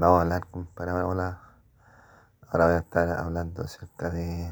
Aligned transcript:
Vamos 0.00 0.20
a 0.20 0.22
hablar, 0.22 0.46
compadre. 0.46 0.92
Ahora, 0.92 1.42
ahora 2.48 2.64
voy 2.64 2.74
a 2.76 2.78
estar 2.78 3.06
hablando 3.18 3.62
acerca 3.62 4.08
de, 4.08 4.50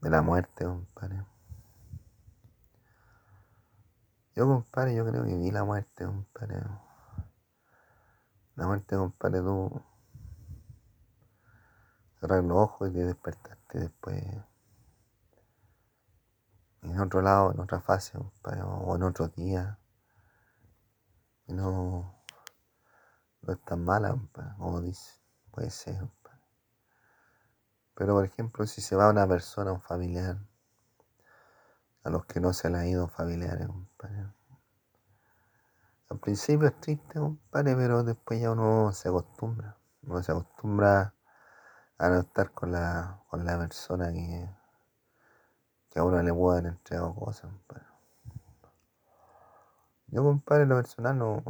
de 0.00 0.10
la 0.10 0.22
muerte, 0.22 0.64
compadre. 0.64 1.24
Yo, 4.34 4.48
compadre, 4.48 4.92
yo 4.92 5.06
creo 5.06 5.22
que 5.22 5.36
vi 5.36 5.52
la 5.52 5.62
muerte, 5.62 6.04
compadre. 6.04 6.64
La 8.56 8.66
muerte, 8.66 8.96
compadre, 8.96 9.38
tú 9.38 9.80
cerrar 12.18 12.42
los 12.42 12.58
ojos 12.58 12.88
y 12.90 12.92
te 12.92 13.04
despertaste 13.04 13.78
después 13.78 14.20
en 16.82 16.98
otro 16.98 17.22
lado, 17.22 17.52
en 17.52 17.60
otra 17.60 17.80
fase, 17.80 18.18
compadre, 18.18 18.62
o 18.64 18.96
en 18.96 19.04
otro 19.04 19.28
día. 19.28 19.78
No, 21.46 22.15
no 23.46 23.52
es 23.52 23.60
tan 23.64 23.84
mala, 23.84 24.16
como 24.58 24.80
dice. 24.80 25.20
Puede 25.50 25.70
ser. 25.70 25.96
Pero, 27.94 28.14
por 28.14 28.24
ejemplo, 28.26 28.66
si 28.66 28.82
se 28.82 28.94
va 28.94 29.08
una 29.08 29.26
persona, 29.26 29.72
un 29.72 29.80
familiar, 29.80 30.36
a 32.04 32.10
los 32.10 32.26
que 32.26 32.40
no 32.40 32.52
se 32.52 32.68
le 32.68 32.76
ha 32.76 32.86
ido 32.86 33.08
familiares, 33.08 33.66
compadre. 33.66 34.26
Al 36.10 36.18
principio 36.18 36.68
es 36.68 36.78
triste, 36.78 37.18
compadre, 37.18 37.74
pero 37.74 38.04
después 38.04 38.40
ya 38.40 38.50
uno 38.50 38.92
se 38.92 39.08
acostumbra. 39.08 39.78
Uno 40.02 40.22
se 40.22 40.30
acostumbra 40.30 41.14
a 41.98 42.08
no 42.10 42.20
estar 42.20 42.50
con 42.52 42.72
la, 42.72 43.22
con 43.30 43.44
la 43.46 43.58
persona 43.58 44.12
que, 44.12 44.48
que 45.88 45.98
a 45.98 46.04
uno 46.04 46.22
le 46.22 46.34
puedan 46.34 46.66
entregar 46.66 47.14
cosas, 47.14 47.50
compadre. 47.50 47.86
Yo, 50.08 50.22
compadre, 50.22 50.66
lo 50.66 50.76
personal 50.76 51.18
no, 51.18 51.42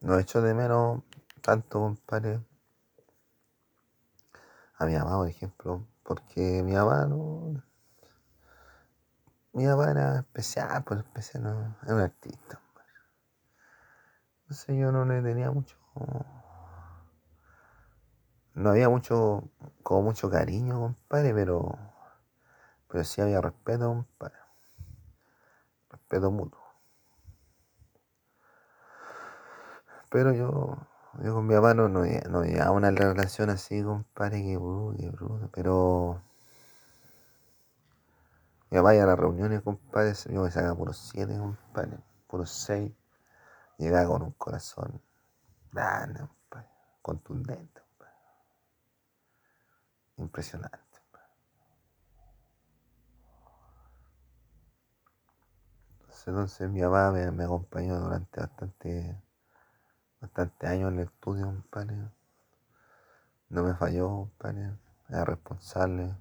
no 0.00 0.18
echo 0.18 0.40
de 0.42 0.54
menos 0.54 1.02
tanto, 1.42 1.80
compadre, 1.80 2.40
a 4.78 4.86
mi 4.86 4.94
mamá, 4.94 5.16
por 5.18 5.28
ejemplo, 5.28 5.86
porque 6.02 6.62
mi 6.62 6.72
mamá 6.72 7.06
no. 7.06 7.62
Mi 9.52 9.66
mamá 9.66 9.90
era 9.90 10.18
especial, 10.20 10.84
pues 10.84 11.00
especial, 11.00 11.42
no, 11.42 11.76
era 11.82 11.94
un 11.94 12.00
artista, 12.00 12.58
compadre. 12.58 12.92
Entonces 14.42 14.76
yo 14.78 14.92
no 14.92 15.04
le 15.04 15.22
tenía 15.22 15.50
mucho. 15.50 15.76
No 18.54 18.70
había 18.70 18.88
mucho, 18.88 19.50
como 19.82 20.02
mucho 20.02 20.30
cariño, 20.30 20.80
compadre, 20.80 21.34
pero, 21.34 21.78
pero 22.88 23.04
sí 23.04 23.20
había 23.20 23.40
respeto, 23.40 23.86
compadre. 23.88 24.38
Respeto 25.90 26.30
mutuo. 26.30 26.59
Pero 30.10 30.32
yo, 30.34 30.76
yo 31.22 31.34
con 31.34 31.46
mi 31.46 31.54
papá 31.54 31.74
no, 31.74 31.88
no, 31.88 32.04
llevaba 32.04 32.70
una 32.72 32.90
relación 32.90 33.50
así, 33.50 33.82
compadre, 33.82 34.42
que 34.42 34.56
bruto, 34.56 34.96
que 34.98 35.08
bruto. 35.08 35.50
Pero 35.52 36.22
mi 38.70 38.78
papá 38.78 38.94
iba 38.94 39.04
a 39.04 39.06
las 39.06 39.18
reuniones, 39.18 39.62
compadre, 39.62 40.14
yo 40.32 40.42
me 40.42 40.50
sacaba 40.50 40.76
puros 40.76 41.10
siete, 41.12 41.38
compadre, 41.38 41.98
puros 42.26 42.50
seis. 42.50 42.92
Llegaba 43.78 44.08
con 44.08 44.22
un 44.22 44.32
corazón 44.32 45.00
grande, 45.72 46.20
compadre, 46.20 46.68
contundente, 47.02 47.80
compadre. 47.80 48.14
Impresionante. 50.16 50.90
entonces 56.26 56.70
mi 56.70 56.80
papá 56.80 57.12
me, 57.12 57.30
me 57.30 57.44
acompañó 57.44 57.98
durante 57.98 58.40
bastante 58.40 59.16
bastantes 60.20 60.68
años 60.68 60.92
en 60.92 60.98
el 60.98 61.06
estudio, 61.06 61.46
compadre. 61.46 61.96
No 63.48 63.62
me 63.62 63.74
falló, 63.74 64.08
compadre. 64.08 64.72
Era 65.08 65.24
responsable. 65.24 66.16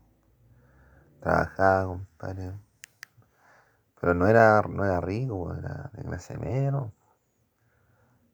Trabajaba, 1.19 1.85
compadre. 1.85 2.53
Pero 4.00 4.13
no 4.13 4.28
era, 4.28 4.62
no 4.62 4.85
era 4.85 5.01
rico, 5.01 5.53
era 5.53 5.91
de 5.94 6.03
clase 6.03 6.38
media, 6.38 6.72
¿no? 6.72 6.94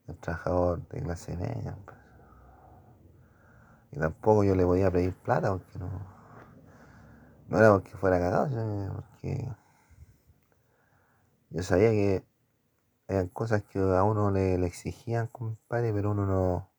Un 0.08 0.16
trabajador 0.18 0.88
de 0.90 1.02
clase 1.02 1.36
media. 1.36 1.76
Y 3.92 4.00
tampoco 4.00 4.44
yo 4.44 4.56
le 4.56 4.64
podía 4.66 4.92
pedir 4.92 5.16
plata 5.16 5.52
porque 5.52 5.80
no. 5.80 5.90
No 7.48 7.58
era 7.58 7.72
porque 7.72 7.92
fuera 7.98 8.20
cagado, 8.20 8.50
sino 8.50 8.94
porque 8.94 9.50
yo 11.50 11.64
sabía 11.64 11.90
que 11.92 12.26
eran 13.08 13.28
cosas 13.30 13.64
que 13.64 13.80
a 13.80 14.04
uno 14.04 14.32
le, 14.32 14.58
le 14.58 14.68
exigían, 14.68 15.28
compadre, 15.28 15.94
pero 15.94 16.12
uno 16.12 16.26
no, 16.26 16.72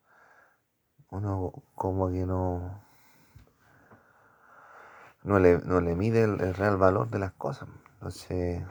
uno 1.09 1.53
como 1.75 2.09
que 2.09 2.25
no, 2.25 2.81
no 5.23 5.39
le, 5.39 5.59
no 5.59 5.81
le 5.81 5.95
mide 5.95 6.23
el, 6.23 6.53
real 6.53 6.77
valor 6.77 7.09
de 7.09 7.19
las 7.19 7.33
cosas. 7.33 7.69
Entonces, 7.95 8.63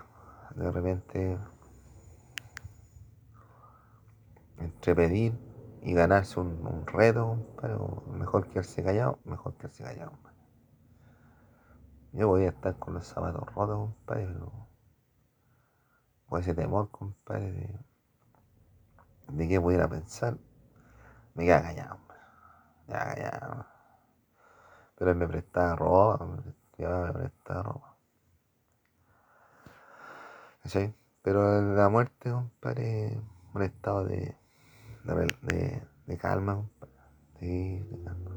de 0.54 0.70
repente, 0.70 1.38
entre 4.58 4.94
pedir 4.94 5.38
y 5.82 5.94
ganarse 5.94 6.40
un, 6.40 6.86
reto, 6.86 7.38
compadre, 7.46 7.74
o 7.74 8.02
mejor 8.12 8.48
quedarse 8.48 8.82
callado, 8.82 9.18
mejor 9.24 9.54
quedarse 9.54 9.84
callado. 9.84 10.12
Yo 12.12 12.28
voy 12.28 12.44
a 12.44 12.48
estar 12.48 12.78
con 12.78 12.94
los 12.94 13.06
zapatos 13.06 13.42
rotos, 13.54 13.76
compadre, 13.76 14.26
pero 14.26 14.75
por 16.28 16.40
ese 16.40 16.54
temor, 16.54 16.90
compadre, 16.90 17.52
de, 17.52 17.78
de 19.28 19.48
qué 19.48 19.60
pudiera 19.60 19.88
pensar, 19.88 20.36
me 21.34 21.44
quedaba 21.44 21.62
callado. 21.64 21.98
Me 22.86 22.94
quedaba 22.94 23.14
callado. 23.14 23.66
Pero 24.96 25.10
él 25.12 25.16
me 25.16 25.28
prestaba 25.28 25.76
ropa, 25.76 26.26
me 26.26 26.42
prestaba, 27.12 27.62
ropa. 27.62 27.96
¿Cachai? 30.62 30.94
Pero 31.22 31.60
la 31.74 31.88
muerte, 31.88 32.30
compadre, 32.30 33.20
un 33.54 33.62
estado 33.62 34.04
de, 34.04 34.36
de, 35.04 35.14
de, 35.42 35.82
de 36.06 36.18
calma, 36.18 36.56
compadre. 36.56 36.94
Sí, 37.40 37.78
de 37.90 38.04
calma. 38.04 38.30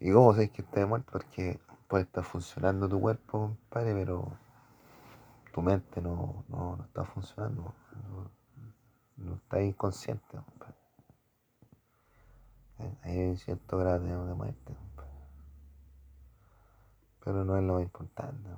¿Y 0.00 0.12
cómo 0.12 0.32
sabes 0.32 0.50
que 0.50 0.62
estás 0.62 0.88
muerto? 0.88 1.12
Porque 1.12 1.60
puede 1.88 2.04
estar 2.04 2.24
funcionando 2.24 2.88
tu 2.88 3.00
cuerpo, 3.00 3.38
compadre, 3.38 3.94
pero 3.94 4.32
tu 5.58 5.62
mente 5.62 6.00
no, 6.00 6.44
no, 6.46 6.76
no 6.76 6.84
está 6.84 7.04
funcionando. 7.04 7.74
No, 9.16 9.34
está 9.34 9.60
inconsciente. 9.60 10.38
Eh, 12.78 12.98
Hay 13.02 13.36
cierto 13.38 13.76
grado 13.76 13.98
de, 13.98 14.34
muerte. 14.34 14.76
Pero 17.24 17.44
no 17.44 17.56
es 17.56 17.64
lo 17.64 17.80
importante. 17.80 18.48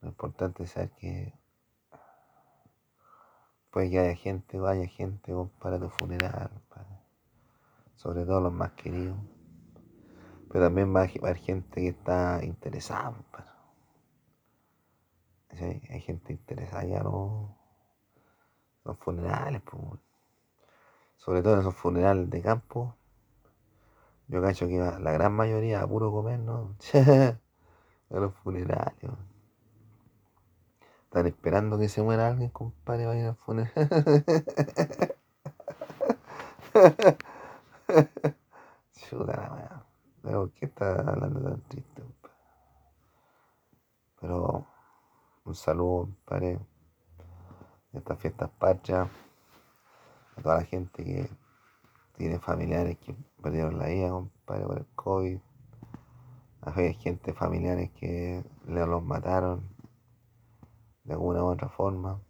Lo 0.00 0.08
importante 0.08 0.62
es 0.62 0.70
saber 0.70 0.90
que 0.92 1.34
puede 3.70 3.90
que 3.90 3.98
haya 3.98 4.16
gente, 4.16 4.58
vaya 4.58 4.86
gente, 4.86 5.34
compadre, 5.34 5.76
a 5.76 5.80
tu 5.80 5.90
funeral. 5.90 6.50
Sobre 7.96 8.24
todo 8.24 8.40
los 8.40 8.54
más 8.54 8.72
queridos. 8.72 9.18
Pero 10.50 10.64
también 10.64 10.96
va 10.96 11.02
a 11.02 11.04
haber 11.04 11.36
gente 11.36 11.82
que 11.82 11.88
está 11.88 12.42
interesada. 12.42 13.12
Hay 15.60 16.00
gente 16.00 16.32
interesada 16.32 16.84
ya 16.84 16.98
en 16.98 17.04
los, 17.04 17.50
funerales, 18.98 19.62
pues. 19.62 20.00
Sobre 21.16 21.42
todo 21.42 21.54
en 21.54 21.60
esos 21.60 21.74
funerales 21.74 22.28
de 22.30 22.42
campo. 22.42 22.96
Yo 24.28 24.42
cacho 24.42 24.66
que 24.66 24.78
la 24.78 25.12
gran 25.12 25.32
mayoría 25.32 25.82
a 25.82 25.86
puro 25.86 26.10
comer, 26.10 26.40
¿no? 26.40 26.74
a 26.94 27.38
los 28.10 28.34
funerales. 28.36 29.10
Están 31.04 31.26
esperando 31.26 31.78
que 31.78 31.88
se 31.88 32.02
muera 32.02 32.28
alguien, 32.28 32.50
compadre, 32.50 33.04
ir 33.18 33.26
al 33.26 33.36
funeral. 33.36 33.72
Chuta 38.92 39.36
la 39.36 39.52
weá. 39.52 39.84
¿por 40.22 40.50
qué 40.52 40.66
está 40.66 41.00
hablando 41.00 41.40
tan 41.40 41.60
triste, 41.68 42.02
compadre? 42.02 42.34
Pero 44.20 44.66
un 45.44 45.54
saludo, 45.54 46.06
compadre, 46.06 46.58
de 47.92 47.98
estas 47.98 48.18
fiestas 48.18 48.50
patrias, 48.58 49.08
a 50.36 50.42
toda 50.42 50.56
la 50.56 50.64
gente 50.64 51.04
que 51.04 51.28
tiene 52.16 52.38
familiares 52.38 52.98
que 52.98 53.14
perdieron 53.42 53.78
la 53.78 53.86
vida, 53.86 54.10
compadre, 54.10 54.64
por 54.64 54.78
el 54.78 54.86
COVID. 54.94 55.38
Hay 56.62 56.94
gente, 56.94 57.34
familiares 57.34 57.90
que 57.90 58.42
los 58.66 59.02
mataron 59.02 59.68
de 61.04 61.12
alguna 61.12 61.44
u 61.44 61.48
otra 61.48 61.68
forma, 61.68 62.20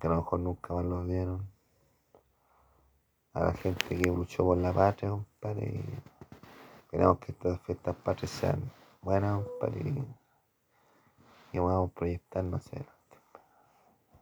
que 0.00 0.08
a 0.08 0.10
lo 0.10 0.16
mejor 0.16 0.40
nunca 0.40 0.74
más 0.74 0.84
los 0.84 1.06
vieron. 1.06 1.48
A 3.34 3.44
la 3.44 3.52
gente 3.52 3.96
que 3.96 4.10
luchó 4.10 4.44
por 4.44 4.58
la 4.58 4.72
patria, 4.72 5.10
compadre. 5.10 5.66
y 5.66 6.90
Queremos 6.90 7.18
que 7.18 7.32
estas 7.32 7.60
fiestas 7.60 7.94
patrias 7.96 8.30
sean 8.32 8.72
buenas, 9.00 9.44
compadre. 9.44 10.23
Y 11.54 11.58
podamos 11.60 11.92
proyectarnos 11.92 12.66
hacia 12.66 12.84